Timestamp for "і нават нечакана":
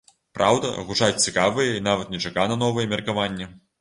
1.75-2.59